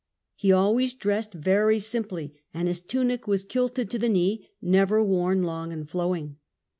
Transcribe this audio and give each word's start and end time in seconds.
He 0.33 0.51
always 0.51 0.95
dressed 0.95 1.31
very 1.31 1.77
simply 1.77 2.33
and 2.55 2.67
his 2.67 2.81
tunic 2.81 3.27
was 3.27 3.43
kilted 3.43 3.91
to 3.91 3.99
the 3.99 4.09
knee, 4.09 4.49
never 4.59 5.03
worn 5.03 5.43
long 5.43 5.71
and 5.71 5.87
flowing. 5.87 6.37